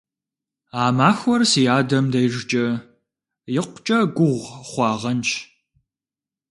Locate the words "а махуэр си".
0.81-1.63